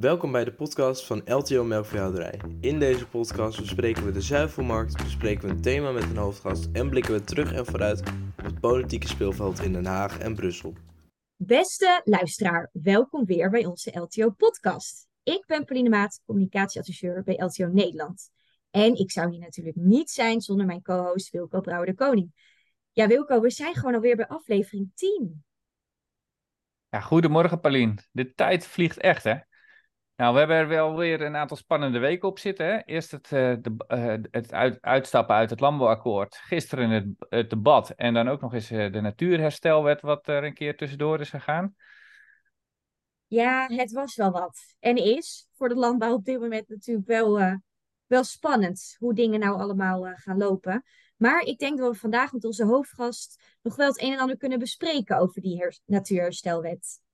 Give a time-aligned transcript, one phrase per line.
[0.00, 2.40] Welkom bij de podcast van LTO Melkveehouderij.
[2.60, 6.90] In deze podcast bespreken we de zuivelmarkt, bespreken we een thema met een hoofdgast en
[6.90, 8.00] blikken we terug en vooruit
[8.38, 10.74] op het politieke speelveld in Den Haag en Brussel.
[11.36, 15.06] Beste luisteraar, welkom weer bij onze LTO podcast.
[15.22, 18.30] Ik ben Pauline Maat, communicatieadviseur bij LTO Nederland.
[18.70, 22.32] En ik zou hier natuurlijk niet zijn zonder mijn co-host Wilco Brouwer de Koning.
[22.92, 25.44] Ja, Wilco, we zijn gewoon alweer bij aflevering 10.
[26.88, 27.98] Ja, goedemorgen Paulien.
[28.12, 29.36] De tijd vliegt echt, hè?
[30.18, 32.66] Nou, we hebben er wel weer een aantal spannende weken op zitten.
[32.66, 32.84] Hè?
[32.84, 36.36] Eerst het, uh, de, uh, het uit, uitstappen uit het landbouwakkoord.
[36.36, 37.90] Gisteren het, het debat.
[37.90, 41.74] En dan ook nog eens uh, de natuurherstelwet, wat er een keer tussendoor is gegaan.
[43.26, 44.74] Ja, het was wel wat.
[44.78, 47.58] En is voor de landbouw op dit moment natuurlijk wel,
[48.06, 50.84] wel spannend hoe dingen nou allemaal gaan lopen.
[51.16, 54.36] Maar ik denk dat we vandaag met onze hoofdgast nog wel het een en ander
[54.36, 57.06] kunnen bespreken over die natuurherstelwet.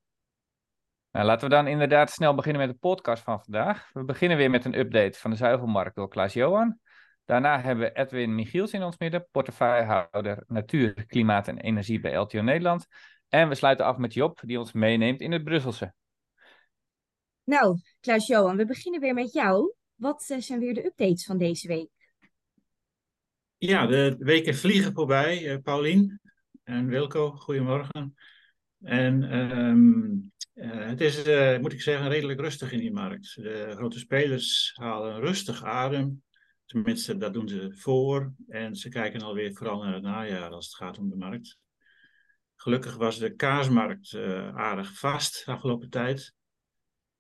[1.14, 3.90] Nou, laten we dan inderdaad snel beginnen met de podcast van vandaag.
[3.92, 6.78] We beginnen weer met een update van de zuivelmarkt door Klaas-Johan.
[7.24, 12.40] Daarna hebben we Edwin Michiels in ons midden, portefeuillehouder natuur, klimaat en energie bij LTO
[12.40, 12.86] Nederland.
[13.28, 15.94] En we sluiten af met Job, die ons meeneemt in het Brusselse.
[17.44, 19.74] Nou, Klaas-Johan, we beginnen weer met jou.
[19.94, 21.90] Wat zijn weer de updates van deze week?
[23.58, 26.20] Ja, de weken vliegen voorbij, uh, Paulien
[26.64, 27.30] en Wilco.
[27.30, 28.14] Goedemorgen.
[28.84, 33.34] En um, uh, het is, uh, moet ik zeggen, redelijk rustig in die markt.
[33.34, 36.22] De grote spelers halen rustig adem.
[36.66, 38.34] Tenminste, dat doen ze voor.
[38.48, 41.58] En ze kijken alweer vooral naar het najaar als het gaat om de markt.
[42.56, 46.34] Gelukkig was de kaasmarkt uh, aardig vast de afgelopen tijd.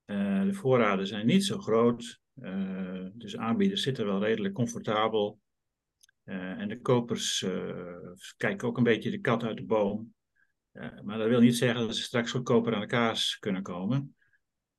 [0.04, 2.20] de voorraden zijn niet zo groot.
[3.14, 5.40] dus aanbieders zitten wel redelijk comfortabel.
[6.24, 7.46] en de kopers
[8.36, 10.14] kijken ook een beetje de kat uit de boom.
[10.74, 14.16] Ja, maar dat wil niet zeggen dat ze straks goedkoper aan de kaas kunnen komen.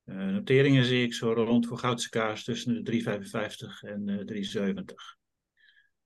[0.04, 4.82] Uh, noteringen zie ik zo rond voor goudse kaas tussen de 3,55 en uh, 3,70.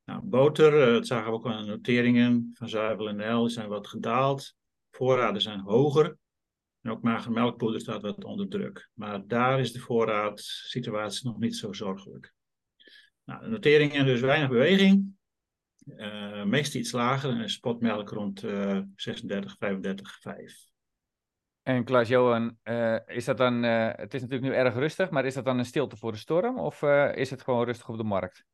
[0.05, 3.69] Nou, boter, dat zagen we ook aan de noteringen van Zuivel en Nel, die zijn
[3.69, 4.55] wat gedaald.
[4.91, 6.19] Voorraden zijn hoger.
[6.81, 8.91] En ook mager melkpoeder staat wat onder druk.
[8.95, 12.33] Maar daar is de voorraadsituatie nog niet zo zorgelijk.
[13.25, 15.19] Nou, de noteringen dus weinig beweging.
[15.97, 20.69] Uh, meest iets lager en spotmelk rond uh, 36, 35, 5.
[21.63, 25.35] En Klaas-Johan, uh, is dat dan, uh, het is natuurlijk nu erg rustig, maar is
[25.35, 26.83] dat dan een stilte voor de storm of
[27.15, 28.45] is het gewoon rustig op de markt?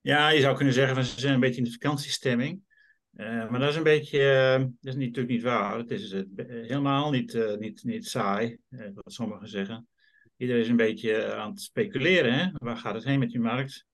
[0.00, 2.62] Ja, je zou kunnen zeggen, van, ze zijn een beetje in de vakantiestemming.
[3.10, 4.18] maar dat is een beetje,
[4.58, 5.78] dat is niet, natuurlijk niet waar.
[5.78, 9.88] Het is helemaal niet, niet, niet saai, wat sommigen zeggen.
[10.36, 12.32] Iedereen is een beetje aan het speculeren.
[12.32, 12.50] Hè?
[12.52, 13.86] Waar gaat het heen met die markt?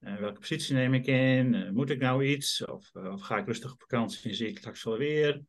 [0.00, 1.54] Uh, welke positie neem ik in?
[1.54, 2.64] Uh, moet ik nou iets?
[2.64, 5.42] Of, uh, of, ga ik rustig op vakantie en zie ik straks wel weer?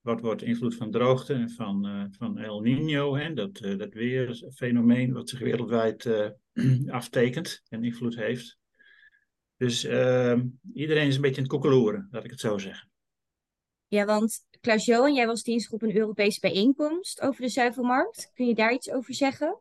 [0.00, 3.16] Wat wordt de invloed van droogte en van, van El Nino?
[3.16, 3.32] Hè?
[3.32, 6.10] Dat, dat weerfenomeen wat zich wereldwijd
[6.86, 8.58] aftekent en invloed heeft.
[9.56, 12.90] Dus ehm, iedereen is een beetje aan het koekeloeren, laat ik het zo zeggen.
[13.86, 18.30] Ja, want Klaas-Johan, jij was dinsdag op een Europese bijeenkomst over de zuivelmarkt.
[18.34, 19.60] Kun je daar iets over zeggen?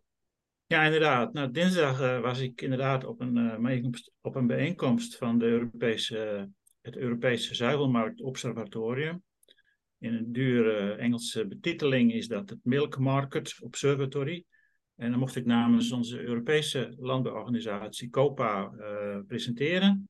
[0.71, 1.33] Ja, inderdaad.
[1.33, 3.91] Nou, dinsdag uh, was ik inderdaad op een, uh,
[4.21, 6.49] op een bijeenkomst van de Europese,
[6.81, 9.23] het Europese Zuivelmarkt Observatorium.
[9.97, 14.45] In een dure Engelse betiteling is dat het Milk Market Observatory.
[14.95, 20.09] En dan mocht ik namens onze Europese landbouworganisatie COPA uh, presenteren.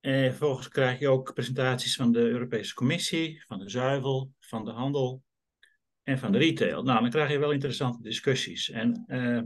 [0.00, 4.70] En vervolgens krijg je ook presentaties van de Europese Commissie, van de zuivel, van de
[4.70, 5.22] handel
[6.02, 6.82] en van de retail.
[6.82, 8.70] Nou, dan krijg je wel interessante discussies.
[8.70, 9.40] En uh,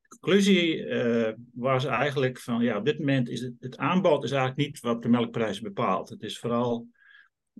[0.00, 4.30] de conclusie uh, was eigenlijk van, ja, op dit moment is het, het aanbod is
[4.30, 6.08] eigenlijk niet wat de melkprijs bepaalt.
[6.08, 6.86] Het is vooral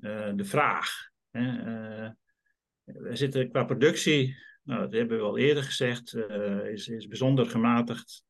[0.00, 1.08] uh, de vraag.
[1.30, 1.52] Hè.
[2.84, 6.16] we zitten qua productie, nou, dat hebben we al eerder gezegd,
[6.72, 8.24] is, is bijzonder gematigd.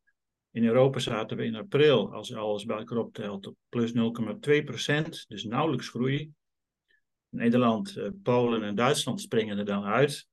[0.53, 5.25] In Europa zaten we in april, als alles bij elkaar optelt, op plus 0,2 procent,
[5.29, 6.33] dus nauwelijks groei.
[7.31, 10.29] Nederland, uh, Polen en Duitsland springen er dan uit.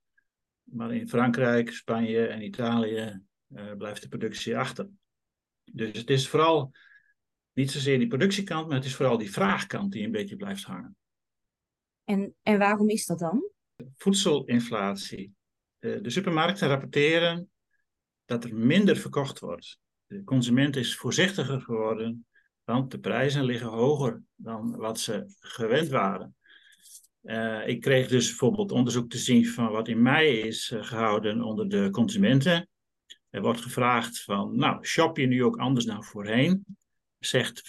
[0.62, 4.88] Maar in Frankrijk, Spanje en Italië uh, blijft de productie achter.
[5.72, 6.72] Dus het is vooral
[7.52, 10.96] niet zozeer die productiekant, maar het is vooral die vraagkant die een beetje blijft hangen.
[12.04, 13.50] En, en waarom is dat dan?
[13.96, 15.34] Voedselinflatie.
[15.78, 17.50] Uh, de supermarkten rapporteren
[18.24, 19.78] dat er minder verkocht wordt.
[20.06, 22.26] De consument is voorzichtiger geworden,
[22.64, 26.36] want de prijzen liggen hoger dan wat ze gewend waren.
[27.22, 31.42] Uh, ik kreeg dus bijvoorbeeld onderzoek te zien van wat in mei is uh, gehouden
[31.42, 32.68] onder de consumenten.
[33.30, 36.64] Er wordt gevraagd van, nou, shop je nu ook anders dan voorheen?
[37.18, 37.62] Zegt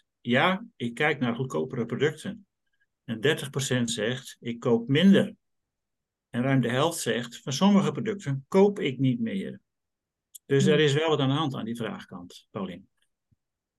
[0.00, 2.46] 44% ja, ik kijk naar goedkopere producten.
[3.04, 3.20] En
[3.80, 5.34] 30% zegt, ik koop minder.
[6.30, 9.60] En ruim de helft zegt, van sommige producten koop ik niet meer.
[10.46, 12.88] Dus er is wel wat aan de hand aan die vraagkant, Paulien.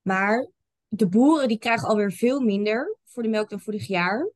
[0.02, 0.50] Maar
[0.88, 4.32] de boeren die krijgen alweer veel minder voor de melk dan vorig jaar.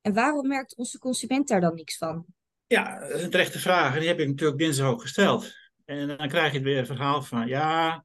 [0.00, 2.26] En waarom merkt onze consument daar dan niks van?
[2.66, 3.98] Ja, dat is een terechte vraag.
[3.98, 5.52] Die heb ik natuurlijk dinsdag ook gesteld.
[5.84, 8.04] En dan krijg je weer het verhaal van, ja,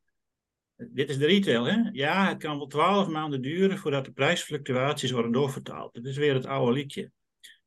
[0.75, 1.89] dit is de retail, hè?
[1.91, 5.93] Ja, het kan wel twaalf maanden duren voordat de prijsfluctuaties worden doorvertaald.
[5.93, 7.11] Dat is weer het oude liedje.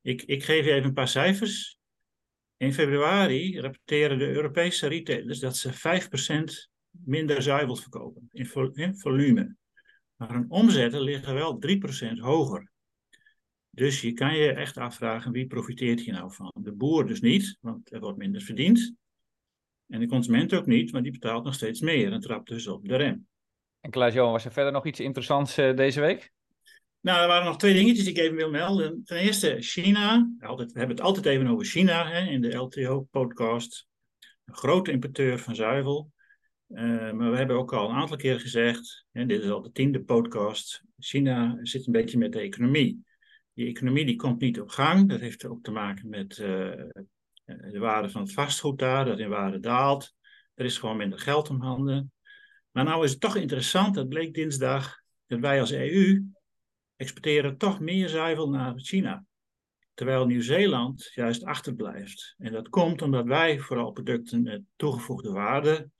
[0.00, 1.78] Ik, ik geef je even een paar cijfers.
[2.56, 9.56] In februari rapporteren de Europese retailers dat ze 5% minder zuivels verkopen in, volume.
[10.22, 11.60] Maar hun omzetten liggen wel
[12.14, 12.70] 3% hoger.
[13.70, 16.52] Dus je kan je echt afvragen wie profiteert hier nou van.
[16.60, 18.94] De boer dus niet, want er wordt minder verdiend.
[19.88, 22.88] En de consument ook niet, maar die betaalt nog steeds meer en trapt dus op
[22.88, 23.26] de rem.
[23.80, 26.32] En Klaas-Johan, was er verder nog iets interessants uh, deze week?
[27.00, 29.04] Nou, er waren nog twee dingetjes die ik even wil melden.
[29.04, 30.30] Ten eerste China.
[30.40, 33.86] Altijd, we hebben het altijd even over China hè, in de LTO-podcast.
[34.44, 36.11] Een grote importeur van zuivel.
[36.72, 39.72] Uh, maar we hebben ook al een aantal keer gezegd, en dit is al de
[39.72, 43.04] tiende podcast, China zit een beetje met de economie.
[43.54, 45.08] Die economie die komt niet op gang.
[45.08, 46.46] Dat heeft ook te maken met uh,
[47.44, 50.14] de waarde van het vastgoed daar, dat in waarde daalt.
[50.54, 52.12] Er is gewoon minder geld om handen.
[52.70, 56.24] Maar nou is het toch interessant, dat bleek dinsdag, dat wij als EU
[56.96, 59.24] exporteren toch meer zuivel naar China.
[59.94, 62.34] Terwijl Nieuw-Zeeland juist achterblijft.
[62.38, 65.90] En dat komt omdat wij vooral producten met toegevoegde waarde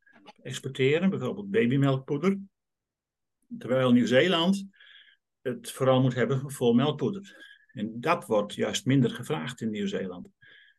[0.43, 2.39] exporteren, bijvoorbeeld babymelkpoeder.
[3.59, 4.67] Terwijl Nieuw-Zeeland
[5.41, 7.51] het vooral moet hebben voor melkpoeder.
[7.73, 10.29] En dat wordt juist minder gevraagd in Nieuw-Zeeland.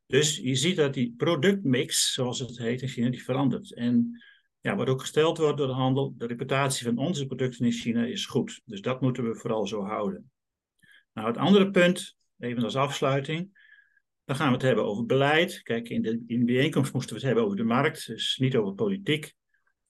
[0.05, 3.73] Dus je ziet dat die productmix, zoals het heet in China, die verandert.
[3.73, 4.23] En
[4.59, 8.05] ja, wat ook gesteld wordt door de handel, de reputatie van onze producten in China
[8.05, 8.61] is goed.
[8.65, 10.31] Dus dat moeten we vooral zo houden.
[11.13, 13.62] Nou, het andere punt, even als afsluiting,
[14.25, 15.61] dan gaan we het hebben over beleid.
[15.61, 18.55] Kijk, in de, in de bijeenkomst moesten we het hebben over de markt, dus niet
[18.55, 19.33] over politiek.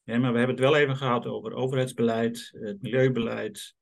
[0.04, 3.76] Ja, maar we hebben het wel even gehad over overheidsbeleid, het milieubeleid,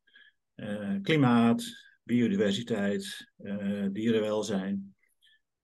[0.56, 1.64] uh, klimaat,
[2.04, 4.96] biodiversiteit, uh, dierenwelzijn,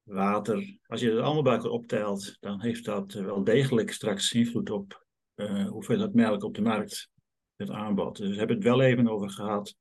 [0.03, 0.79] water.
[0.85, 5.05] Als je het allemaal bij elkaar optelt, dan heeft dat wel degelijk straks invloed op
[5.35, 7.09] uh, hoeveel dat melk op de markt
[7.55, 8.17] het aanbod.
[8.17, 9.75] Dus we hebben het wel even over gehad.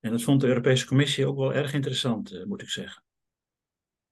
[0.00, 3.03] En dat vond de Europese Commissie ook wel erg interessant, moet ik zeggen.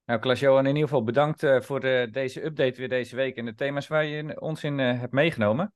[0.05, 3.45] Nou, Klaas-Johan, in ieder geval bedankt uh, voor de, deze update weer deze week en
[3.45, 5.75] de thema's waar je ons in hebt meegenomen.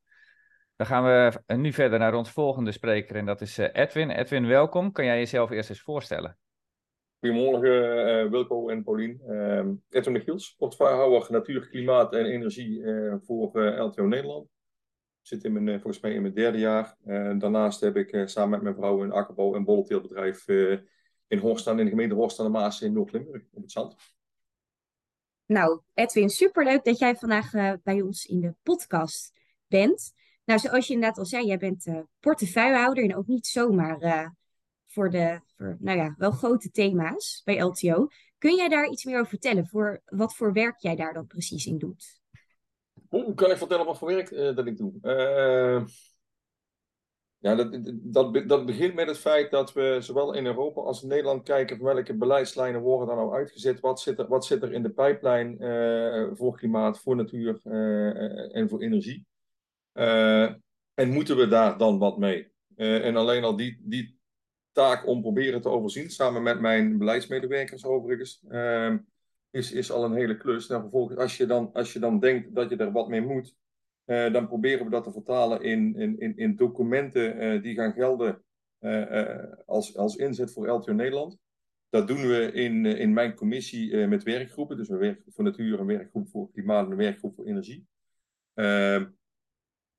[0.77, 4.11] Dan gaan we nu verder naar ons volgende spreker en dat is Edwin.
[4.11, 4.93] Edwin, welkom.
[4.93, 6.39] Kan jij jezelf eerst eens voorstellen?
[7.21, 9.21] Goedemorgen Wilco en Paulien.
[9.29, 12.83] Ehm, Edwin de Giels, portefeuillehouder Natuur, Klimaat en Energie
[13.25, 14.49] voor LTO Nederland
[15.27, 16.97] zit in mijn, eh, volgens mij in mijn derde jaar.
[17.39, 20.49] Daarnaast heb ik samen met mijn vrouw een akkerbouw- en bolleteelbedrijf
[21.29, 23.97] in Horstaan, in de gemeente Horstaan de Maas in Noord-Limburg, op het zand.
[25.47, 27.51] Nou, Edwin, superleuk dat jij vandaag
[27.83, 29.33] bij ons in de podcast
[29.67, 30.13] bent.
[30.45, 31.87] Nou, zoals je inderdaad al zei, jij bent
[32.21, 34.35] portefeuillehouder en ook niet zomaar
[34.87, 38.09] voor de, voor, nou ja, wel grote thema's bij LTO.
[38.39, 39.67] Kun jij daar iets meer over vertellen?
[39.67, 42.21] Voor wat voor werk jij daar dan precies in doet?
[43.09, 44.93] Hoe kan ik vertellen wat voor werk uh, dat ik doe?
[47.47, 51.43] Ja, dat, dat, begint met het feit dat we zowel in Europa als in Nederland
[51.43, 53.81] kijken welke beleidslijnen worden daar nou uitgezet.
[53.81, 57.61] Wat zit er, wat zit er in de pijplijn uh, voor klimaat, voor natuur
[58.53, 59.27] en voor energie?
[60.95, 62.53] en moeten we daar dan wat mee?
[62.77, 64.19] en alleen al die, die
[64.73, 68.43] taak om proberen te overzien, samen met mijn beleidsmedewerkers overigens
[69.51, 70.67] is, is al een hele klus.
[70.67, 73.55] Nou, vervolgens, als je, dan, als je dan denkt dat je er wat mee moet,
[74.07, 78.43] uh, dan proberen we dat te vertalen in, in, in documenten uh, die gaan gelden
[78.81, 81.39] uh, als, als inzet voor LTO Nederland.
[81.89, 84.77] Dat doen we in, in mijn commissie met werkgroepen.
[84.77, 87.87] Dus een werkgroep voor natuur, een werkgroep voor klimaat en een werkgroep voor energie.
[88.55, 89.07] Ehm,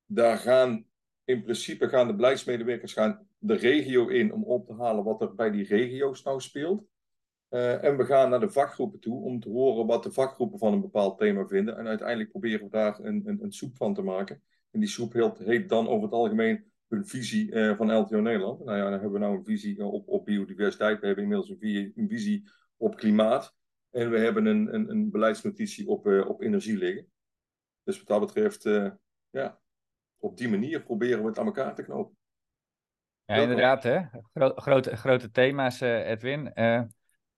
[0.06, 0.86] daar gaan
[1.24, 5.36] in principe gaan de beleidsmedewerkers gaan de regio in om op te halen wat er
[5.36, 6.84] bij die regio's nou speelt.
[7.50, 10.74] Uh, en we gaan naar de vakgroepen toe om te horen wat de vakgroepen van
[10.74, 11.78] een bepaald thema vinden.
[11.78, 14.42] En uiteindelijk proberen we daar een, een, een soep van te maken.
[14.72, 18.66] En die soep heet, heet dan over het algemeen een visie uh, van LTO Nederland.
[18.66, 21.00] Nou ja, dan hebben we nou een visie op, op biodiversiteit.
[21.00, 23.56] We hebben inmiddels een, visie, een visie op klimaat.
[23.90, 27.08] En we hebben een, een, een beleidsnotitie op, uh, op energie liggen.
[27.84, 28.64] Dus wat dat betreft,
[29.30, 29.60] ja,
[30.18, 32.18] op die manier proberen we het aan elkaar te knopen.
[33.26, 34.02] Ja, inderdaad, hè?
[34.34, 36.54] Gro grote, grote thema's, Edwin.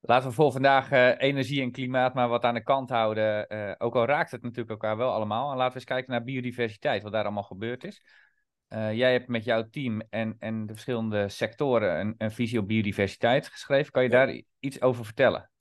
[0.01, 3.45] Laten we voor vandaag uh, energie en klimaat maar wat aan de kant houden.
[3.49, 5.51] Uh, ook al raakt het natuurlijk elkaar wel allemaal.
[5.51, 8.03] En laten we eens kijken naar biodiversiteit, wat daar allemaal gebeurd is.
[8.73, 12.67] Uh, jij hebt met jouw team en, en de verschillende sectoren een, een visie op
[12.67, 13.91] biodiversiteit geschreven.
[13.91, 15.51] Kan je daar iets over vertellen?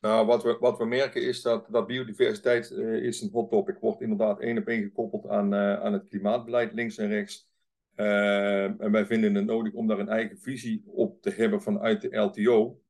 [0.00, 3.76] Nou, wat we, wat we merken is dat, dat biodiversiteit is een hot topic.
[3.80, 7.48] Wordt inderdaad één op één gekoppeld aan, aan het klimaatbeleid links en rechts.
[7.94, 12.16] En wij vinden het nodig om daar een eigen visie op te hebben vanuit de
[12.16, 12.80] LTO.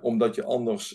[0.00, 0.94] Omdat je anders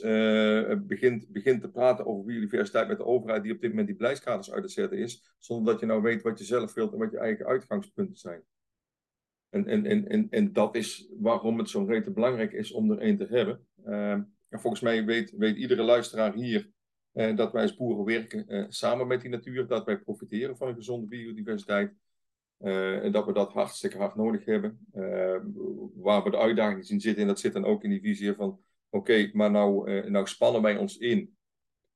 [0.87, 4.51] begint, begint te praten over biodiversiteit met de overheid die op dit moment die beleidskaders
[4.51, 5.33] uit te zetten is.
[5.37, 8.43] Zonder dat je nou weet wat je zelf wilt en wat je eigen uitgangspunten zijn.
[9.49, 12.99] En, en, en, en, en dat is waarom het zo rete belangrijk is om er
[12.99, 13.67] één te hebben.
[13.85, 16.69] Ehm, en volgens mij weet, weet iedere luisteraar hier
[17.11, 20.67] eh, dat wij als boeren werken eh, samen met die natuur, dat wij profiteren van
[20.67, 21.93] een gezonde biodiversiteit.
[22.59, 24.87] Uh, en dat we dat hartstikke hard nodig hebben.
[24.93, 25.45] Ehm,
[25.95, 28.59] waar we de uitdaging zien zitten, en dat zit dan ook in die visie van:
[28.89, 31.37] oké, maar nou, uh, nou spannen wij ons in,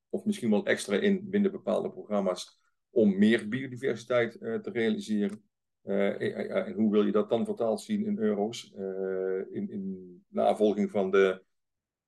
[0.08, 5.42] of misschien wel extra in binnen bepaalde programma's, om meer biodiversiteit te realiseren.
[5.82, 8.72] en hoe wil je dat dan vertaald zien in euro's?
[9.50, 11.42] in, in navolging van de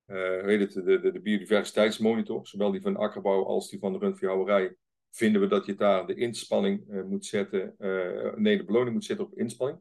[0.05, 4.75] het, de, de, de, biodiversiteitsmonitor, zowel die van akkerbouw als die van de rundveehouderij,
[5.17, 9.05] vinden we dat je daar de inspanning uh, moet zetten, uh, nee, de beloning moet
[9.05, 9.79] zetten op inspanning.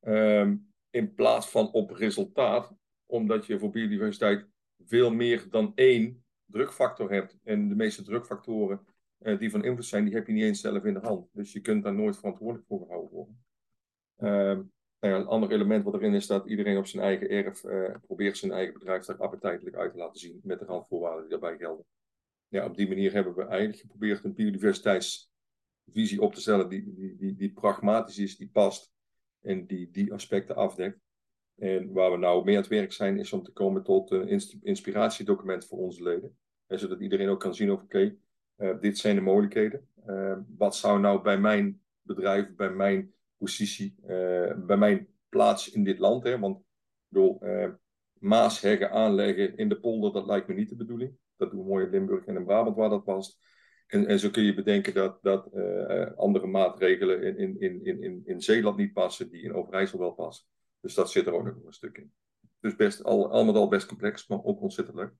[0.00, 2.74] Um, in plaats van op resultaat,
[3.06, 4.46] omdat je voor biodiversiteit
[4.84, 7.38] veel meer dan één drukfactor hebt.
[7.42, 8.86] En de meeste drukfactoren
[9.38, 11.28] die van invloed zijn, die heb je niet eens zelf in de hand.
[11.32, 13.44] Dus je kunt daar nooit verantwoordelijk voor gehouden worden.
[14.16, 17.60] Um, nou ja, een ander element wat erin is dat iedereen op zijn eigen erf
[18.00, 21.58] probeert zijn eigen bedrijf er appetijtelijk uit te laten zien met de randvoorwaarden die daarbij
[21.58, 21.84] gelden.
[22.48, 27.16] Ja, op die manier hebben we eigenlijk geprobeerd een biodiversiteitsvisie op te stellen die, die,
[27.16, 28.92] die, die pragmatisch is, die past
[29.40, 31.00] en die die aspecten afdekt.
[31.56, 34.60] En waar we nou mee aan het werk zijn, is om te komen tot een
[34.62, 36.36] inspiratiedocument voor onze leden.
[36.66, 38.18] En zodat iedereen ook kan zien, oké, okay,
[38.58, 39.88] uh, dit zijn de mogelijkheden.
[40.06, 43.94] Uh, wat zou nou bij mijn bedrijf, bij mijn positie
[44.56, 46.24] bij mijn plaats in dit land.
[46.24, 46.38] Hè?
[46.38, 46.62] Want
[47.10, 47.68] uh,
[48.18, 51.16] maasheggen aanleggen in de polder, dat lijkt me niet de bedoeling.
[51.36, 53.38] Dat doen we mooi in Limburg en in Brabant waar dat past.
[53.86, 58.22] En, en zo kun je bedenken dat, dat uh, andere maatregelen in, in, in, in,
[58.24, 60.46] in Zeeland niet passen, die in Overijssel wel passen.
[60.80, 62.12] Dus dat zit er ook nog een stuk in.
[62.60, 65.12] Dus best, al, allemaal al best complex, maar ook ontzettend leuk.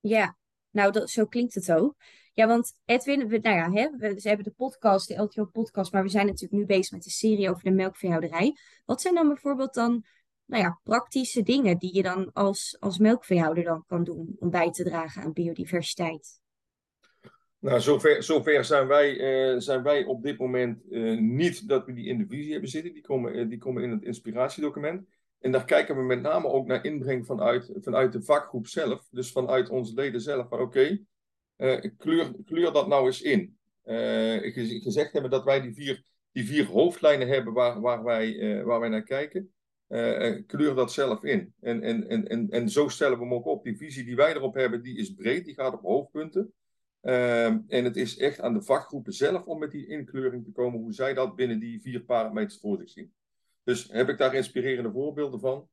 [0.00, 0.36] Ja,
[0.70, 1.94] nou, dat, zo klinkt het ook.
[2.32, 6.02] Ja, want Edwin, we, nou ja, hè, we, ze hebben de podcast, de LTO-podcast, maar
[6.02, 8.56] we zijn natuurlijk nu bezig met de serie over de melkveehouderij.
[8.84, 10.04] Wat zijn dan bijvoorbeeld dan,
[10.50, 14.70] nou ja, praktische dingen die je dan als, als melkveehouder dan kan doen om bij
[14.70, 16.40] te dragen aan biodiversiteit?
[17.58, 19.16] Nou, zover, zover zijn, wij,
[19.52, 22.70] uh, zijn wij op dit moment uh, niet dat we die in de visie hebben
[22.70, 22.92] zitten.
[22.92, 25.08] Die komen, uh, die komen in het inspiratiedocument.
[25.40, 29.08] En daar kijken we met name ook naar inbreng vanuit, vanuit de vakgroep zelf.
[29.10, 30.50] Dus vanuit onze leden zelf.
[30.50, 31.00] Oké,
[31.96, 33.58] kleur, kleur dat nou eens in.
[34.82, 38.88] Gezegd hebben dat wij die vier, die vier hoofdlijnen hebben waar, waar, wij, waar wij
[38.88, 39.52] naar kijken.
[40.46, 41.54] Kleur dat zelf in.
[41.60, 43.64] En, en, en, en, en zo stellen we hem ook op.
[43.64, 46.52] Die visie die wij erop hebben, die is breed, die gaat op hoofdpunten.
[47.00, 50.80] Ehm, en het is echt aan de vakgroepen zelf om met die inkleuring te komen,
[50.80, 53.12] hoe zij dat binnen die vier parameters voor zich zien.
[53.62, 55.68] Dus heb ik daar inspirerende voorbeelden van?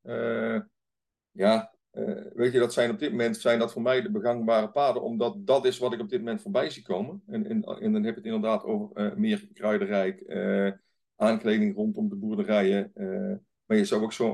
[1.31, 4.69] ja, uh, weet je, dat zijn op dit moment zijn dat voor mij de begangbare
[4.69, 7.23] paden, omdat dat is wat ik op dit moment voorbij zie komen.
[7.27, 10.71] En, en, en dan heb je het inderdaad over uh, meer kruidenrijk, uh,
[11.15, 12.91] aankleding rondom de boerderijen.
[13.67, 14.33] Maar je zou ook zo,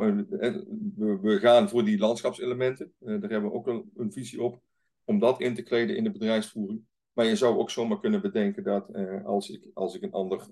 [1.22, 4.62] we, gaan voor die landschapselementen, daar hebben we ook een, een, visie op,
[5.04, 6.86] om dat in te kleden in de bedrijfsvoering.
[7.14, 8.94] Maar je zou ook zomaar kunnen bedenken dat
[9.26, 10.48] als, ik, als ik een ander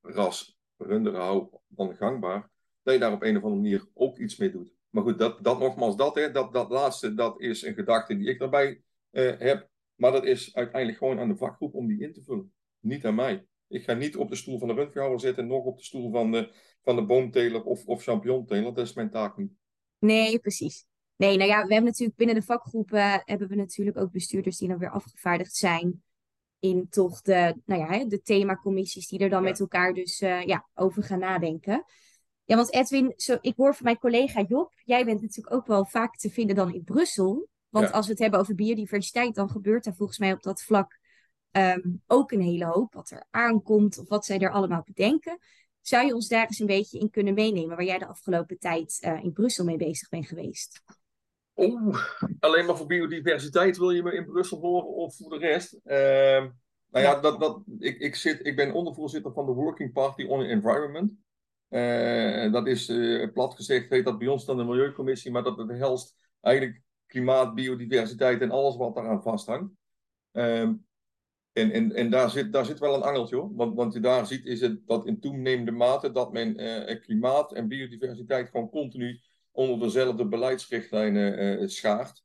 [0.00, 2.50] ras runderen hou dan gangbaar,
[2.82, 4.72] dat je daar op een of andere manier ook iets mee doet.
[4.92, 8.28] Maar goed, dat, dat nogmaals, dat, hè, dat, dat laatste, dat is een gedachte die
[8.28, 9.68] ik daarbij uh, heb.
[9.94, 12.52] Maar dat is uiteindelijk gewoon aan de vakgroep om die in te vullen.
[12.80, 13.46] Niet aan mij.
[13.72, 16.32] Ik ga niet op de stoel van de rundveehouder zitten, nog op de stoel van
[16.32, 16.52] de,
[16.82, 18.74] van de boomteler of, of champignonteler.
[18.74, 19.52] Dat is mijn taak niet.
[19.98, 20.86] Nee, precies.
[21.16, 24.68] Nee, nou ja, we hebben natuurlijk binnen de vakgroepen hebben we natuurlijk ook bestuurders die
[24.68, 26.02] dan weer afgevaardigd zijn
[26.58, 29.48] in toch de, nou ja, de themacommissies die er dan ja.
[29.48, 31.84] met elkaar dus uh, ja, over gaan nadenken.
[32.44, 35.84] Ja, want Edwin, zo, ik hoor van mijn collega Job, jij bent natuurlijk ook wel
[35.84, 37.48] vaak te vinden dan in Brussel.
[37.68, 40.98] Want als we het hebben over biodiversiteit, dan gebeurt er volgens mij op dat vlak
[41.52, 42.94] um, ook een hele hoop.
[42.94, 45.38] Wat er aankomt of wat zij er allemaal bedenken.
[45.80, 48.98] Zou je ons daar eens een beetje in kunnen meenemen, waar jij de afgelopen tijd
[49.04, 50.82] uh, in Brussel mee bezig bent geweest?
[51.56, 52.04] Oeh,
[52.40, 55.74] alleen maar voor biodiversiteit wil je me in Brussel horen of voor de rest?
[55.84, 55.94] Uh,
[56.90, 60.42] nou ja, dat, dat, ik, ik, zit, ik ben ondervoorzitter van de Working Party on
[60.42, 61.12] Environment.
[61.68, 65.66] Uh, dat is uh, plat gezegd, heet dat bij ons dan de Milieucommissie, maar dat
[65.66, 69.72] behelst eigenlijk klimaat, biodiversiteit en alles wat daaraan vasthangt.
[70.32, 70.86] Um,
[71.52, 73.54] en en, en daar, zit, daar zit wel een angeltje hoor.
[73.54, 77.52] Want, want je daar ziet is het dat in toenemende mate dat men uh, klimaat
[77.52, 82.22] en biodiversiteit gewoon continu onder dezelfde beleidsrichtlijnen schaart.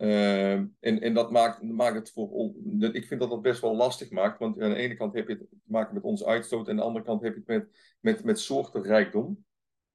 [0.00, 2.52] Ehm, en, en dat maakt, maakt het voor.
[2.92, 4.38] Ik vind dat dat best wel lastig maakt.
[4.38, 6.66] Want aan de ene kant heb je het te maken met onze uitstoot.
[6.66, 7.68] En aan de andere kant heb je het met,
[8.00, 9.44] met, met soortenrijkdom.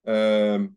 [0.01, 0.67] Ehm,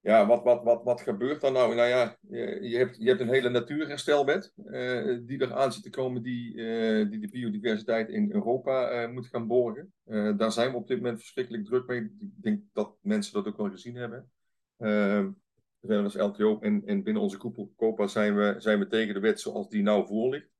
[0.00, 1.74] ja, wat, wat, wat, wat gebeurt er nou?
[1.74, 2.16] Nou ja,
[2.60, 6.54] je, hebt, je hebt een hele natuurherstelwet uh, die er aan zit te komen, die,
[6.54, 9.92] uh, die de biodiversiteit in Europa uh, moet gaan borgen.
[10.36, 12.00] daar zijn we op dit moment verschrikkelijk druk mee.
[12.00, 14.30] Ik denk dat mensen dat ook wel gezien hebben.
[15.78, 19.14] We zijn als LTO en, en binnen onze koepel COPA zijn we, zijn we tegen
[19.14, 20.50] de wet zoals die nou voor ligt.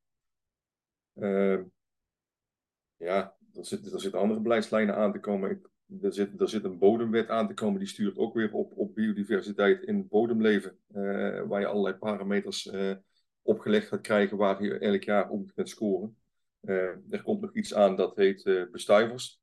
[2.97, 5.51] Ja, er zitten, zitten andere beleidslijnen aan te komen.
[5.51, 5.69] Ik,
[6.03, 8.95] er, zit, er zit een bodemwet aan te komen, die stuurt ook weer op, op
[8.95, 10.79] biodiversiteit in bodemleven.
[10.95, 12.95] Uh, waar je allerlei parameters uh,
[13.43, 16.17] opgelegd gaat krijgen waar je elk jaar op kunt scoren.
[16.61, 16.75] Uh,
[17.11, 19.41] er komt nog iets aan dat heet bestuivers.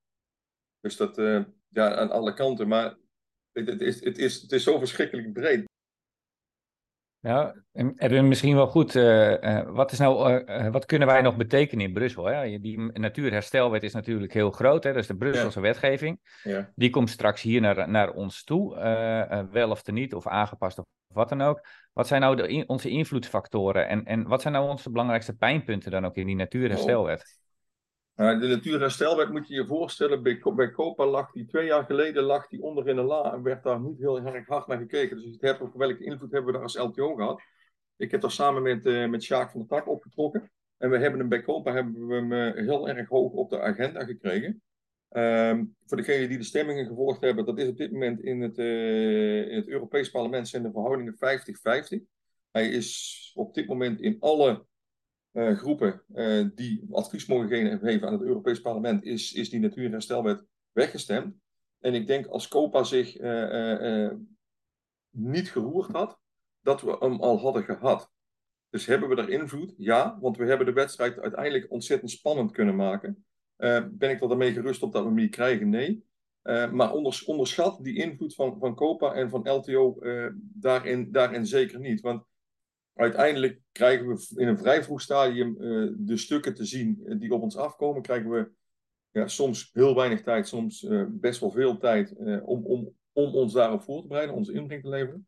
[0.79, 1.15] Dus dat
[1.69, 2.67] ja, aan alle kanten.
[2.67, 2.97] Maar
[3.51, 5.63] het, is, het, is, het is zo verschrikkelijk breed.
[7.25, 7.61] Nou,
[7.95, 8.95] Erwin, misschien wel goed.
[8.95, 12.25] Uh, uh, wat, is nou, uh, wat kunnen wij nog betekenen in Brussel?
[12.25, 12.59] Hè?
[12.59, 14.83] Die natuurherstelwet is natuurlijk heel groot.
[14.83, 14.91] Hè?
[14.93, 15.65] Dat is de Brusselse ja.
[15.65, 16.19] wetgeving.
[16.43, 16.71] Ja.
[16.75, 18.75] Die komt straks hier naar, naar ons toe.
[19.51, 21.67] wel of niet, of aangepast of wat dan ook.
[21.93, 23.87] Wat zijn nou de, in, onze invloedsfactoren?
[23.87, 27.39] En, en wat zijn nou onze belangrijkste pijnpunten dan ook in die natuurherstelwet?
[28.15, 32.47] Uh, de natuurherstelwet moet je je voorstellen, bij, Copa lag die twee jaar geleden lag
[32.47, 35.17] die onder in de la en werd daar niet heel erg hard naar gekeken.
[35.17, 37.41] Dus je hebt op welke invloed hebben we daar als LTO gehad.
[37.97, 40.51] Ik heb daar samen met, uh, met Sjaak van der Tak opgetrokken.
[40.77, 43.61] En we hebben hem bij Copa hebben we hem uh, heel erg hoog op de
[43.61, 44.61] agenda gekregen.
[45.09, 48.57] Um, voor degenen die de stemmingen gevolgd hebben, dat is op dit moment in het,
[48.57, 52.01] uh, in het Europees Parlement zijn de verhoudingen 50-50.
[52.51, 54.65] Hij is op dit moment in alle
[55.35, 60.43] uh, groepen uh, die advies mogen geven aan het Europees Parlement, is, is die natuurherstelwet
[60.71, 61.35] weggestemd.
[61.79, 64.11] En ik denk als COPA zich uh,
[65.09, 66.19] niet geroerd had,
[66.61, 68.11] dat we hem al hadden gehad.
[68.69, 69.73] Dus hebben we er invloed?
[69.77, 73.25] Ja, want we hebben de wedstrijd uiteindelijk ontzettend spannend kunnen maken.
[73.91, 75.69] ben ik er daarmee gerust op dat we hem niet krijgen?
[75.69, 76.05] Nee.
[76.71, 76.93] maar
[77.25, 79.99] onderschat die invloed van, van COPA en van LTO
[80.37, 82.01] daarin, daarin zeker niet.
[82.01, 82.23] Want
[82.95, 87.33] uiteindelijk krijgen we in een vrij vroeg stadium uh, de stukken te zien eh, die
[87.33, 88.01] op ons afkomen.
[88.01, 88.51] Krijgen we
[89.11, 93.53] ja, soms heel weinig tijd, soms uh, best wel veel tijd om, om, om ons
[93.53, 95.27] daarop voor te bereiden, onze inbreng te leveren.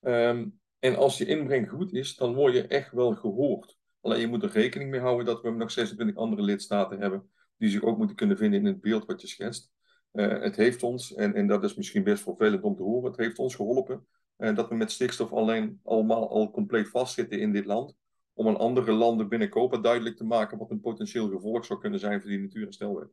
[0.00, 3.76] Um, en als je inbreng goed is, dan word je echt wel gehoord.
[4.00, 7.68] Alleen je moet er rekening mee houden dat we nog 26 andere lidstaten hebben die
[7.68, 9.70] zich ook moeten kunnen vinden in het beeld wat je schetst.
[10.12, 13.38] het heeft ons, en, en dat is misschien best vervelend om te horen, het heeft
[13.38, 17.94] ons geholpen dat we met stikstof alleen allemaal al compleet vastzitten in dit land.
[18.32, 22.00] Om aan andere landen binnen Koper duidelijk te maken wat een potentieel gevolg zou kunnen
[22.00, 23.08] zijn voor die natuurherstelwet.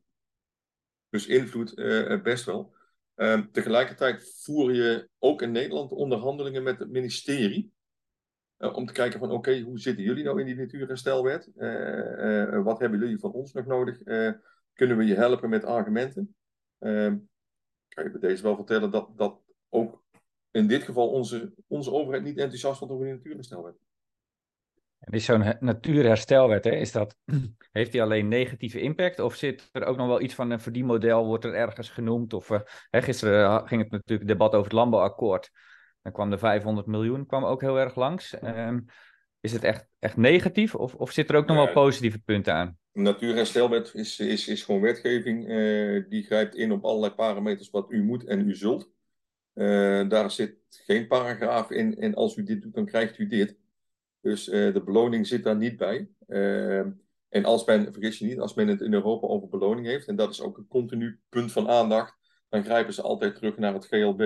[1.09, 2.73] Dus invloed uh, best wel.
[3.15, 7.73] Uh, tegelijkertijd voer je ook in Nederland onderhandelingen met het ministerie.
[8.57, 11.51] Uh, om te kijken van oké, hoe zitten jullie nou in die natuurherstelwet?
[12.63, 13.97] wat hebben jullie van ons nog nodig?
[14.73, 16.35] kunnen we je helpen met argumenten?
[17.87, 20.02] kan je bij deze wel vertellen dat, dat ook
[20.53, 23.75] in dit geval onze, onze overheid niet enthousiast wordt over die natuurherstelwet.
[24.99, 27.15] En is zo'n natuurherstelwet, hè, is dat,
[27.71, 29.19] heeft die alleen negatieve impact?
[29.19, 32.33] Of zit er ook nog wel iets van een verdienmodel, wordt er ergens genoemd?
[32.33, 35.51] Of, uh, hè, gisteren ging het natuurlijk debat over het landbouwakkoord.
[36.01, 38.35] Dan kwam de 500 miljoen kwam ook heel erg langs.
[38.43, 38.85] Um,
[39.39, 42.77] is het echt, echt negatief of, of zit er ook nog wel positieve punten aan?
[42.91, 45.49] Natuurherstelwet is, is, is gewoon wetgeving.
[45.49, 48.92] Uh, die grijpt in op allerlei parameters wat u moet en u zult.
[49.55, 51.97] Uh, daar zit geen paragraaf in.
[51.97, 53.57] En als u dit doet, dan krijgt u dit.
[54.21, 56.09] Dus uh, de beloning zit daar niet bij.
[56.27, 56.79] Uh,
[57.29, 60.15] en als men, vergis je niet, als men het in Europa over beloning heeft, en
[60.15, 62.17] dat is ook een continu punt van aandacht,
[62.49, 64.21] dan grijpen ze altijd terug naar het GLB.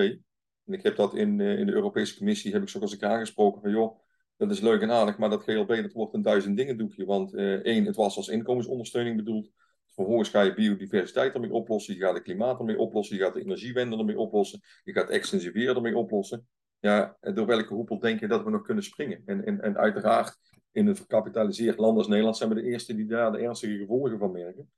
[0.64, 3.60] En ik heb dat in, in de Europese Commissie, heb ik zo als ik aangesproken
[3.60, 4.00] van joh,
[4.36, 7.04] dat is leuk en aardig, maar dat GLB dat wordt een duizend dingen doekje.
[7.04, 9.50] Want één, het was als inkomensondersteuning bedoeld.
[9.98, 13.40] Vervolgens ga je biodiversiteit ermee oplossen, je gaat het klimaat ermee oplossen, je gaat de
[13.40, 16.46] energiewende ermee oplossen, je gaat extensiveren ermee oplossen.
[16.80, 19.22] Ja, door welke hoepel denk je dat we nog kunnen springen?
[19.26, 20.36] En, en, en uiteraard,
[20.72, 24.18] in een verkapitaliseerd land als Nederland zijn we de eerste die daar de ernstige gevolgen
[24.18, 24.70] van merken.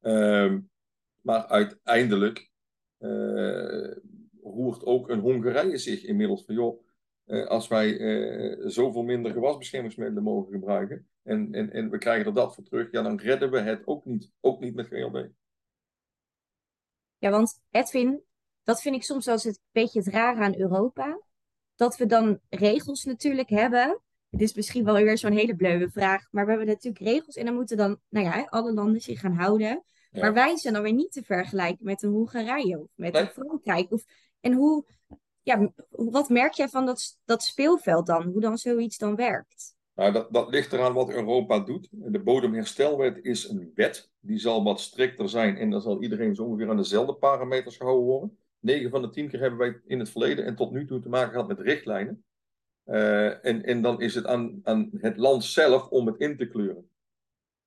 [0.00, 0.70] Um,
[1.20, 2.50] maar uiteindelijk
[2.98, 3.96] uh,
[4.42, 6.86] roert ook een Hongarije zich inmiddels van, joh,
[7.28, 12.54] als wij uh, zoveel minder gewasbeschermingsmiddelen mogen gebruiken, en, en, en we krijgen er dat
[12.54, 14.30] voor terug, ja, dan redden we het ook niet.
[14.40, 15.26] Ook niet met GLB.
[17.18, 18.22] Ja, want Edwin,
[18.62, 21.20] dat vind ik soms wel eens een beetje het rare aan Europa.
[21.74, 24.00] Dat we dan regels natuurlijk hebben.
[24.30, 26.28] Het is misschien wel weer zo'n hele bleuwe vraag.
[26.30, 29.34] Maar we hebben natuurlijk regels en dan moeten dan, nou ja, alle landen zich gaan
[29.34, 29.84] houden.
[30.12, 33.92] Maar wij zijn dan weer niet te vergelijken met een Hongarije of met een Frankrijk.
[33.92, 34.04] Of,
[34.40, 34.84] en hoe,
[35.48, 38.22] ja, wat merk jij van dat, dat speelveld dan?
[38.22, 39.76] Hoe dan zoiets dan werkt?
[39.94, 41.88] Nou, dat, dat ligt eraan wat Europa doet.
[41.90, 44.10] De bodemherstelwet is een wet.
[44.20, 48.06] Die zal wat strikter zijn en dan zal iedereen zo ongeveer aan dezelfde parameters gehouden
[48.06, 48.38] worden.
[48.60, 51.08] 9 van de 10 keer hebben wij in het verleden en tot nu toe te
[51.08, 52.24] maken gehad met richtlijnen.
[52.86, 56.48] Uh, en, en dan is het aan, aan het land zelf om het in te
[56.48, 56.90] kleuren.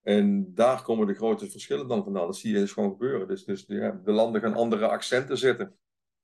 [0.01, 2.25] En daar komen de grote verschillen dan vandaan.
[2.25, 3.27] Dat zie je dus gewoon gebeuren.
[3.27, 5.75] Dus, dus ja, de landen gaan andere accenten zetten.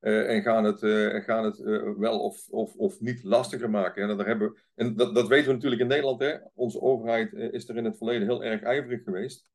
[0.01, 4.09] Uh, en gaan het, uh, gaan het uh, wel of, of, of niet lastiger maken.
[4.09, 6.19] En, daar hebben, en dat, dat weten we natuurlijk in Nederland.
[6.19, 6.37] Hè.
[6.53, 9.49] Onze overheid is er in het verleden heel erg ijverig geweest.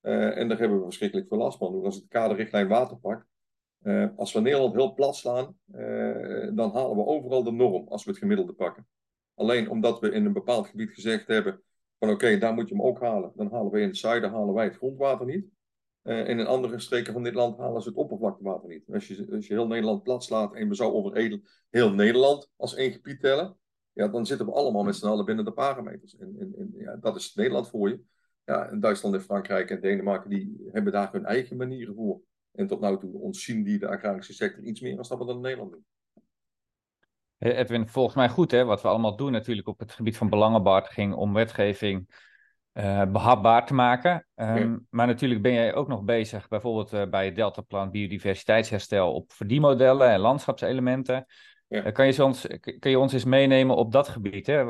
[0.00, 1.84] en daar hebben we verschrikkelijk veel last van.
[1.84, 3.26] Als het kaderrichtlijn waterpak.
[4.16, 5.56] als we Nederland heel plat slaan,
[6.54, 8.86] dan halen we overal de norm als we het gemiddelde pakken.
[9.34, 11.62] Alleen omdat we in een bepaald gebied gezegd hebben
[11.98, 13.32] van oké, daar moet je hem ook halen.
[13.34, 15.46] Dan halen we in het zuiden halen wij het grondwater niet.
[16.06, 18.84] Uh, en in andere streken van dit land halen ze het oppervlaktewater niet.
[18.92, 21.40] Als je, als je heel Nederland plat slaat en we zouden over
[21.70, 23.56] heel Nederland als één gebied tellen,
[23.92, 26.16] ja, dan zitten we allemaal met z'n allen binnen de parameters.
[26.16, 28.00] En, ja, dat is Nederland voor je.
[28.44, 32.20] Ja, en Duitsland en Frankrijk en Denemarken die hebben daar hun eigen manieren voor.
[32.52, 35.36] En tot nu toe ontzien die de agrarische sector iets meer dan dat we dan
[35.36, 35.84] in Nederland doen.
[37.38, 41.14] Edwin, volgens mij goed hè, wat we allemaal doen natuurlijk op het gebied van belangenbehartiging
[41.14, 42.08] om wetgeving
[42.78, 44.26] uh, behapbaar te maken.
[44.34, 44.78] Um, ja.
[44.90, 50.08] Maar natuurlijk ben jij ook nog bezig, bijvoorbeeld uh, bij het Deltaplan biodiversiteitsherstel op verdienmodellen
[50.08, 51.26] en landschapselementen.
[51.68, 51.86] Ja.
[51.86, 52.46] Uh, kan, je ons,
[52.78, 54.46] kan je ons eens meenemen op dat gebied?
[54.46, 54.66] Hè?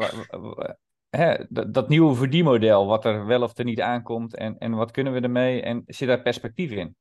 [1.09, 1.45] hè?
[1.49, 5.12] Dat, dat, nieuwe verdienmodel, wat er wel of er niet aankomt en, en wat kunnen
[5.12, 6.97] we ermee en zit daar perspectief in?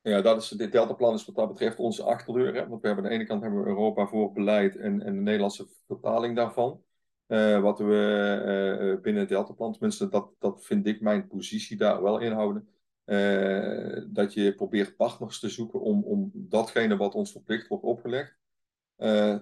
[0.00, 2.54] Ja, dat is, dit Deltaplan is wat dat betreft onze achterdeur.
[2.54, 2.68] Hè?
[2.68, 5.20] Want we hebben aan de ene kant hebben we Europa voor beleid en, en de
[5.20, 6.80] Nederlandse vertaling daarvan.
[7.28, 12.02] Uh, wat we uh, binnen het Deltaplan, tenminste dat, dat vind ik mijn positie daar
[12.02, 12.68] wel inhouden.
[13.04, 18.36] Uh, dat je probeert partners te zoeken om, om datgene wat ons verplicht wordt opgelegd,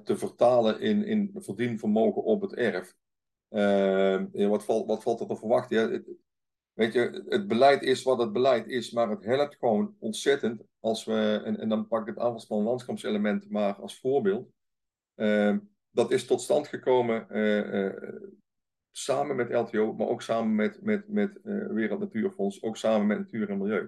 [0.05, 2.97] te vertalen in, in verdienvermogen op het erf.
[4.49, 5.93] wat, valt, wat valt er te verwachten?
[5.93, 6.05] Het,
[6.73, 11.05] weet je, het beleid is wat het beleid is, maar het helpt gewoon ontzettend als
[11.05, 14.51] we, en, en dan pak ik het aanvalsplan landschapselement maar als voorbeeld
[15.93, 17.93] dat is tot stand gekomen uh, uh,
[18.91, 23.19] samen met LTO, maar ook samen met, met, met uh, Wereld Natuurfonds, ook samen met
[23.19, 23.81] Natuur en Milieu.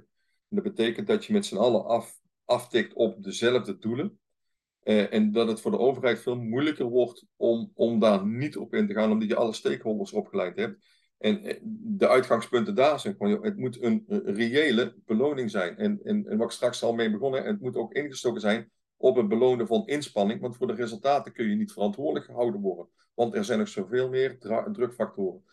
[0.49, 4.19] En dat betekent dat je met z'n allen af, aftikt op dezelfde doelen.
[4.83, 8.87] en dat het voor de overheid veel moeilijker wordt om, om daar niet op in
[8.87, 10.85] te gaan, omdat je alle stakeholders opgeleid hebt.
[11.19, 15.77] En de uitgangspunten daar zijn gewoon, het moet een, reële beloning zijn.
[15.77, 18.73] En, en, en wat ik straks al mee begonnen, het moet ook ingestoken zijn
[19.05, 22.89] op het belonen van inspanning, want voor de resultaten kun je niet verantwoordelijk gehouden worden.
[23.15, 24.39] Want er zijn nog zoveel meer
[24.73, 25.45] drukfactoren.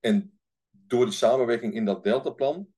[0.00, 0.38] En
[0.70, 2.68] door die samenwerking in dat deltaplan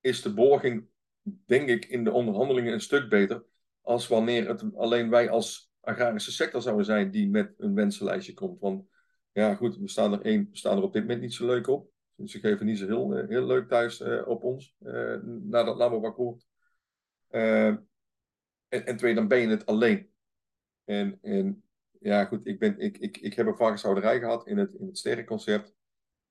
[0.00, 0.88] is de borging,
[1.22, 3.44] denk ik, in de onderhandelingen een stuk beter
[3.80, 8.60] als wanneer het alleen wij als agrarische sector zouden zijn die met een wensenlijstje komt.
[8.60, 8.84] Want
[9.32, 11.66] ja, goed, we staan er, één, we staan er op dit moment niet zo leuk
[11.66, 11.90] op.
[12.14, 15.64] Dus ze geven niet zo heel, eh, heel leuk thuis uh, op ons, uh, na
[15.64, 16.46] dat Laborakkoord.
[17.30, 17.74] Uh,
[18.68, 20.10] en, en twee, dan ben je het alleen.
[20.84, 21.64] En, en
[22.00, 24.98] ja, goed, ik, ben, ik, ik, ik heb een varkenshouderij gehad in het, in het
[24.98, 25.74] sterrenconcept.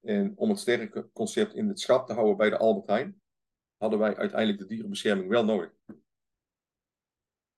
[0.02, 3.22] En om het sterrenconcept in het schap te houden bij de Albert Heijn,
[3.78, 5.74] hadden wij uiteindelijk de dierenbescherming wel nodig.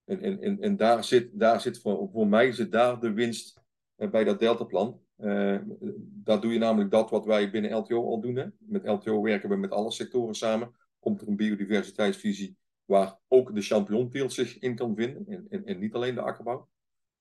[0.03, 3.61] En, en, en, en daar zit, daar zit voor, voor mij zit daar de winst
[3.97, 5.01] uh, bij dat deltaplan.
[5.17, 5.59] Uh,
[5.99, 8.35] daar doe je namelijk dat wat wij binnen LTO al doen.
[8.35, 8.45] Hè.
[8.57, 10.75] Met LTO werken we met alle sectoren samen.
[10.99, 12.57] Komt er een biodiversiteitsvisie
[12.87, 16.69] waar ook de champignonteelt zich in kan vinden en, en, niet alleen de akkerbouw.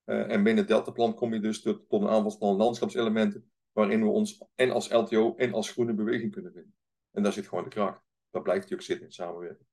[0.05, 4.43] Uh, en binnen het deltaplan kom je dus tot, een aanvalsplan landschapselementen waarin we ons
[4.55, 6.75] en als LTO en als groene beweging kunnen vinden.
[7.11, 8.03] En daar zit gewoon de kracht.
[8.29, 9.67] Daar blijft hij ook zitten in samenwerking.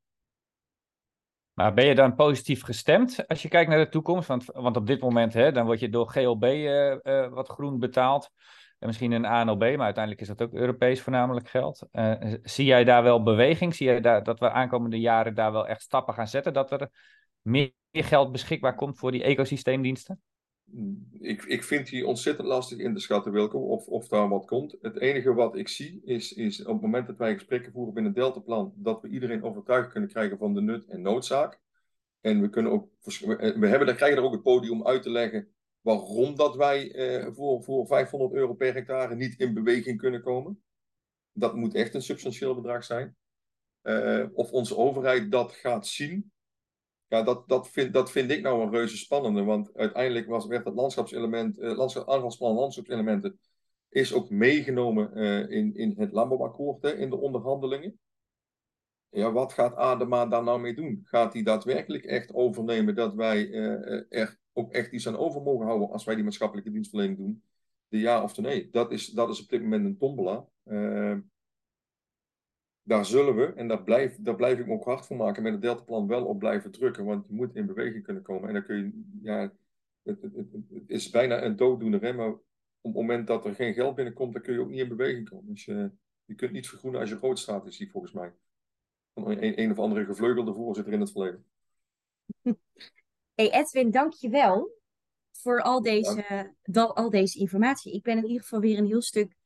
[1.53, 4.29] Maar ben je dan positief gestemd als je kijkt naar de toekomst?
[4.29, 7.79] Want, want op dit moment hè, dan word je door GLB uh, uh, wat groen
[7.79, 8.31] betaald
[8.79, 11.87] misschien een ANLB, maar uiteindelijk is dat ook Europees voornamelijk geld.
[11.93, 13.75] Uh, zie jij daar wel beweging?
[13.75, 16.53] Zie jij daar, dat we aankomende jaren daar wel echt stappen gaan zetten?
[16.53, 16.91] Dat er
[17.43, 20.21] meer geld beschikbaar komt voor die ecosysteemdiensten?
[21.13, 24.77] Ik, ik vind die ontzettend lastig in te schatten, Wilco, of, of daar wat komt.
[24.81, 28.13] Het enige wat ik zie is, is op het moment dat wij gesprekken voeren binnen
[28.13, 31.61] het Deltaplan, dat we iedereen overtuigd kunnen krijgen van de nut en noodzaak.
[32.21, 35.11] En we, kunnen ook, we hebben, dan krijgen er ook het podium om uit te
[35.11, 35.49] leggen
[35.85, 40.62] waarom dat wij eh, voor, voor 500 euro per hectare niet in beweging kunnen komen.
[41.33, 43.16] Dat moet echt een substantieel bedrag zijn.
[43.83, 46.33] Uh, of onze overheid dat gaat zien.
[47.07, 49.42] Ja, dat, dat, vind, dat vind ik nou een reuze spannende.
[49.42, 52.07] Want uiteindelijk was, werd het landschapselement, uh, landschap,
[52.38, 53.40] landschapselementen,
[53.88, 57.99] is ook meegenomen uh, in, in het landbouwakkoord, hè, in de onderhandelingen.
[59.09, 61.01] Ja, wat gaat Adema daar nou mee doen?
[61.05, 63.53] Gaat hij daadwerkelijk echt overnemen dat wij
[64.09, 67.43] er ook echt iets aan over mogen houden als wij die maatschappelijke dienstverlening doen.
[67.88, 68.71] De ja of de nee.
[68.71, 70.47] Dat is, dat is op dit moment een tombola.
[70.64, 71.17] Uh,
[72.83, 75.53] daar zullen we, en daar blijf, daar blijf ik me ook hard voor maken, met
[75.53, 77.05] het deltaplan wel op blijven drukken.
[77.05, 78.49] Want je moet in beweging kunnen komen.
[78.49, 79.53] En dan kun je, ja,
[80.03, 82.03] het, het, het, is bijna een dooddoener.
[82.03, 82.12] Hè?
[82.12, 82.43] Maar op
[82.83, 85.55] het moment dat er geen geld binnenkomt, dan kun je ook niet in beweging komen.
[85.55, 85.90] Dus je,
[86.25, 88.33] je kunt niet vergroenen als je rood staat, is die volgens mij.
[89.14, 91.45] Een, een of andere gevleugelde voorzitter in het verleden.
[93.35, 94.81] Hey Edwin, dank je wel
[95.33, 97.92] voor al deze, al deze informatie.
[97.92, 99.37] Ik ben in ieder geval weer een heel stuk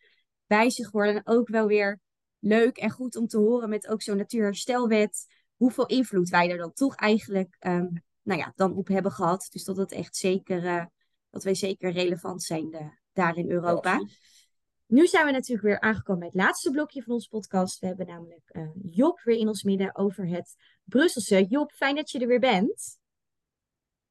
[0.47, 1.15] wijzer geworden.
[1.15, 2.01] En ook wel weer
[2.39, 5.27] leuk en goed om te horen met ook zo'n natuurherstelwet.
[5.57, 9.49] Hoeveel invloed wij er dan toch eigenlijk um, nou ja, dan op hebben gehad.
[9.51, 10.85] Dus dat, het echt zeker, uh,
[11.31, 14.07] dat wij zeker relevant zijn uh, daar in Europa.
[14.87, 17.79] Nu zijn we natuurlijk weer aangekomen bij het laatste blokje van onze podcast.
[17.79, 21.45] We hebben namelijk uh, Job weer in ons midden over het Brusselse.
[21.45, 22.98] Job, fijn dat je er weer bent.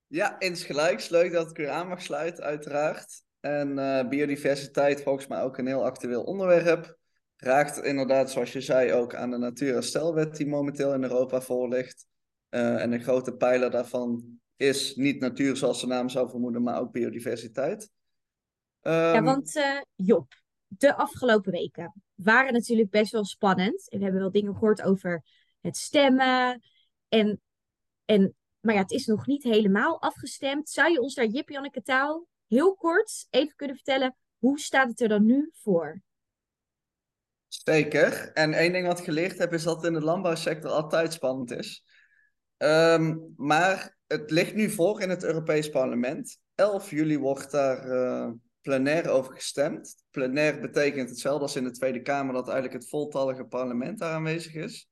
[0.08, 1.10] Ja, insgelijks.
[1.10, 3.24] Leuk dat ik weer aan mag sluiten, uiteraard.
[3.40, 6.98] En uh, biodiversiteit volgens mij ook een heel actueel onderwerp.
[7.36, 12.06] Raakt inderdaad, zoals je zei, ook aan de Natuurherstelwet die momenteel in Europa voor ligt.
[12.50, 16.80] Uh, en een grote pijler daarvan is niet natuur zoals de naam zou vermoeden, maar
[16.80, 17.90] ook biodiversiteit.
[18.82, 20.34] Um, ja, ehm, want uh, Job,
[20.68, 23.90] de afgelopen weken waren natuurlijk best wel spannend.
[23.90, 25.24] En we hebben wel dingen gehoord over
[25.62, 26.62] het stemmen.
[27.10, 27.42] En,
[28.06, 28.36] en,
[28.68, 30.70] maar ja, het is nog niet helemaal afgestemd.
[30.70, 34.16] Zou je ons daar, Jip Janneke Taal, heel kort even kunnen vertellen...
[34.38, 36.02] hoe staat het er dan nu voor?
[37.48, 38.32] Zeker.
[38.34, 41.52] En één ding wat ik geleerd heb, is dat het in de landbouwsector altijd spannend
[41.52, 41.86] is.
[42.58, 46.40] Um, maar het ligt nu voor in het Europees Parlement.
[46.56, 49.96] 11 juli wordt daar uh, plenair over gestemd.
[50.12, 54.54] Plenair betekent hetzelfde als in de Tweede Kamer, dat eigenlijk het voltallige parlement daar aanwezig
[54.54, 54.90] is.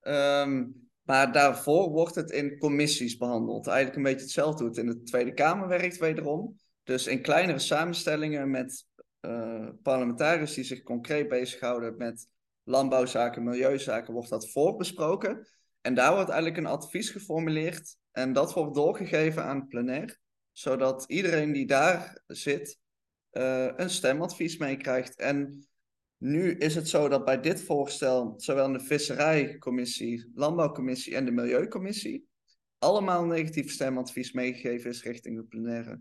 [0.00, 3.66] Um, maar daarvoor wordt het in commissies behandeld.
[3.66, 6.56] Eigenlijk een beetje hetzelfde hoe het in de Tweede Kamer werkt, wederom.
[6.82, 8.86] Dus in kleinere samenstellingen met
[9.20, 12.28] uh, parlementariërs die zich concreet bezighouden met
[12.62, 15.48] landbouwzaken, milieuzaken, wordt dat voorbesproken.
[15.80, 17.96] En daar wordt eigenlijk een advies geformuleerd.
[18.12, 20.22] En dat wordt doorgegeven aan het plenair
[20.54, 22.78] zodat iedereen die daar zit
[23.32, 25.16] uh, een stemadvies meekrijgt.
[25.16, 25.68] En
[26.18, 32.32] nu is het zo dat bij dit voorstel zowel de Visserijcommissie, Landbouwcommissie en de Milieucommissie
[32.84, 36.00] allemaal negatief stemadvies meegegeven is richting de plenaire.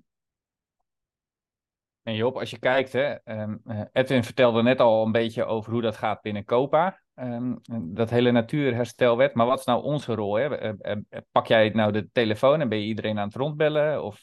[2.03, 5.81] En Job, als je kijkt, hè, um, Edwin vertelde net al een beetje over hoe
[5.81, 7.01] dat gaat binnen COPA.
[7.15, 9.33] Um, dat hele natuurherstelwet.
[9.33, 10.35] Maar wat is nou onze rol?
[10.35, 10.57] Hè?
[10.57, 14.03] Eh, eh, pak jij nou de telefoon en ben je iedereen aan het rondbellen?
[14.03, 14.17] Of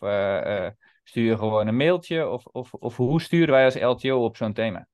[1.03, 2.29] stuur je gewoon een mailtje?
[2.29, 4.89] Of, of, of hoe sturen wij als LTO op zo'n thema?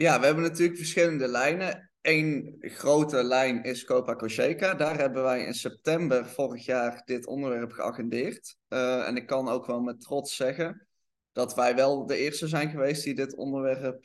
[0.00, 1.90] Ja, we hebben natuurlijk verschillende lijnen.
[2.00, 4.74] Eén grote lijn is Copa Cocheca.
[4.74, 8.56] Daar hebben wij in september vorig jaar dit onderwerp geagendeerd.
[8.68, 10.86] en ik kan ook wel met trots zeggen
[11.32, 14.04] dat wij wel de eerste zijn geweest die dit onderwerp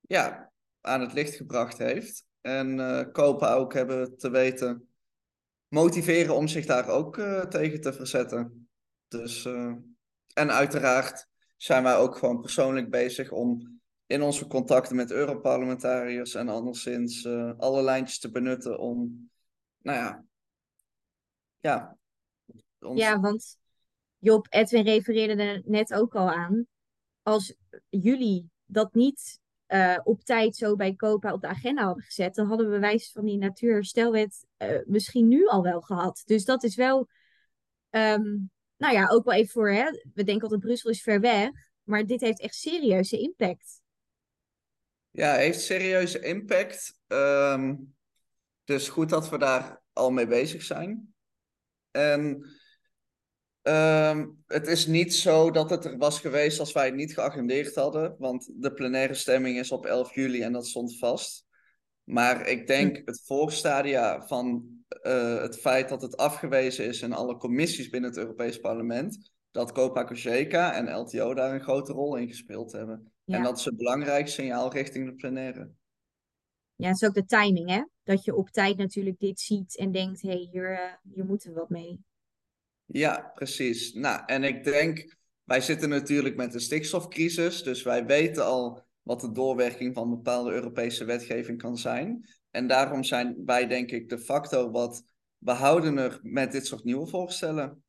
[0.00, 2.24] ja, aan het licht gebracht heeft.
[2.40, 4.88] En uh, Kopen ook hebben te weten
[5.68, 7.16] motiveren om zich daar ook
[7.48, 8.68] tegen te verzetten.
[9.08, 9.44] Dus,
[10.34, 13.79] en uiteraard zijn wij ook gewoon persoonlijk bezig om
[14.10, 19.30] in onze contacten met Europarlementariërs en anderszins alle lijntjes te benutten om,
[19.78, 20.24] nou ja,
[21.60, 21.96] ja.
[22.80, 23.00] Ons...
[23.00, 23.58] Ja, want
[24.18, 26.66] Job, Edwin refereerde er net ook al aan.
[27.22, 27.54] Als
[27.88, 32.46] jullie dat niet uh, op tijd zo bij COPA op de agenda hadden gezet, dan
[32.46, 36.22] hadden we wijs van die natuurherstelwet uh, misschien nu al wel gehad.
[36.24, 36.98] Dus dat is wel,
[37.90, 41.50] um, nou ja, ook wel even voor, hè, we denken altijd Brussel is ver weg,
[41.82, 43.79] maar dit heeft echt serieuze impact.
[45.20, 46.98] Ja, heeft serieuze impact.
[47.08, 47.94] Um,
[48.64, 51.14] dus goed dat we daar al mee bezig zijn.
[51.90, 52.44] En
[53.62, 57.74] Um, het is niet zo dat het er was geweest als wij het niet geagendeerd
[57.74, 61.46] hadden, want de plenaire stemming is op 11 juli en dat stond vast.
[62.04, 63.02] Maar ik denk hm.
[63.04, 64.64] het voorstadia van
[65.02, 69.72] uh, het feit dat het afgewezen is in alle commissies binnen het Europees Parlement, dat
[69.72, 73.12] Copa Cogeca en LTO daar een grote rol in gespeeld hebben.
[73.24, 73.36] Ja.
[73.36, 75.70] En dat is een belangrijk signaal richting de plenaire.
[76.74, 77.84] Ja, het is ook de timing, hè?
[78.02, 81.52] Dat je op tijd natuurlijk dit ziet en denkt, hé, hey, hier, uh, hier moeten
[81.52, 82.00] we wat mee.
[82.84, 83.94] Ja, precies.
[83.94, 89.20] Nou, en ik denk, wij zitten natuurlijk met een stikstofcrisis, dus wij weten al wat
[89.20, 92.28] de doorwerking van bepaalde Europese wetgeving kan zijn.
[92.50, 95.04] En daarom zijn wij, denk ik, de facto wat
[95.38, 97.84] behoudener met dit soort nieuwe voorstellen.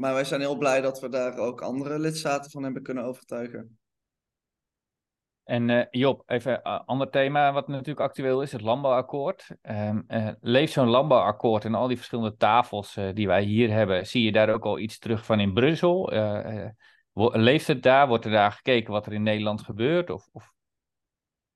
[0.00, 3.78] Maar wij zijn heel blij dat we daar ook andere lidstaten van hebben kunnen overtuigen.
[5.44, 9.48] En uh, Job, even een uh, ander thema wat natuurlijk actueel is, het landbouwakkoord.
[9.62, 14.22] Um, uh, leeft zo'n landbouwakkoord en al die verschillende tafels die wij hier hebben, zie
[14.22, 16.10] je daar ook al iets terug van in Brussel?
[17.32, 18.08] leeft het daar?
[18.08, 20.10] Wordt er daar gekeken wat er in Nederland gebeurt?
[20.10, 20.52] Of, of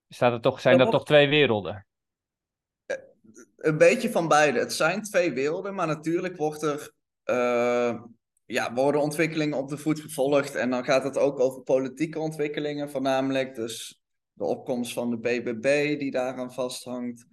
[0.08, 1.86] staat er toch, zijn dat toch twee werelden?
[3.56, 4.58] Een beetje van beide.
[4.58, 6.92] Het zijn twee werelden, maar natuurlijk wordt er
[8.46, 10.54] ja, worden ontwikkelingen op de voet gevolgd.
[10.54, 13.54] En dan gaat het ook over politieke ontwikkelingen voornamelijk.
[13.54, 14.02] Dus
[14.32, 17.26] de opkomst van de BBB die daaraan vasthangt.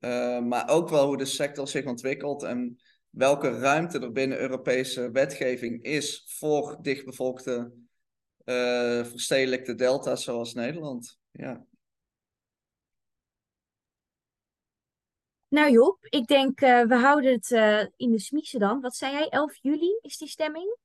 [0.00, 2.78] Uh, maar ook wel hoe de sector zich ontwikkelt en
[3.10, 7.72] welke ruimte er binnen Europese wetgeving is voor dichtbevolkte,
[8.44, 11.18] uh, verstedelijkte delta's zoals Nederland.
[11.30, 11.66] Ja.
[15.48, 18.80] Nou Job, ik denk uh, we houden het uh, in de smiezen dan.
[18.80, 20.76] Wat zei jij, 11 juli is die stemming?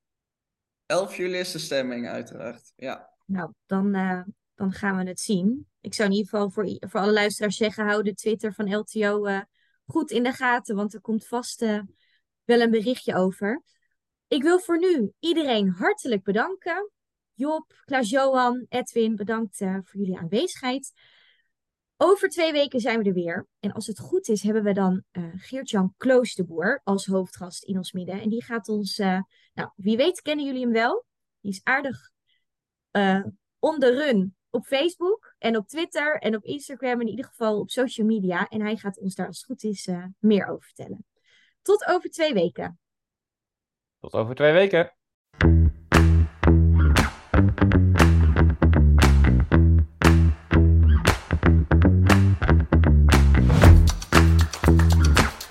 [0.85, 2.73] 11 juli is de stemming, uiteraard.
[2.75, 3.09] Ja.
[3.25, 4.21] Nou, dan, uh,
[4.55, 5.67] dan gaan we het zien.
[5.81, 9.41] Ik zou in ieder geval voor, voor alle luisteraars zeggen: hou de Twitter van LTO
[9.85, 11.59] goed in de gaten, want er komt vast
[12.43, 13.63] wel een berichtje over.
[14.27, 16.91] Ik wil voor nu iedereen hartelijk bedanken.
[17.33, 20.91] Job, Klaas-Johan, Edwin, bedankt voor jullie aanwezigheid.
[22.05, 23.47] Over twee weken zijn we er weer.
[23.59, 27.91] En als het goed is, hebben we dan uh, Geert-Jan Kloosterboer als hoofdgast in ons
[27.91, 28.21] midden.
[28.21, 29.19] En die gaat ons, uh,
[29.53, 31.05] nou, wie weet kennen jullie hem wel.
[31.39, 32.11] Die is aardig
[32.91, 33.25] uh,
[33.59, 37.01] on the run op Facebook en op Twitter en op Instagram.
[37.01, 38.47] In ieder geval op social media.
[38.47, 39.89] En hij gaat ons daar als het goed is
[40.19, 41.05] meer over vertellen.
[41.61, 42.79] Tot over twee weken.
[43.99, 44.95] Tot over twee weken.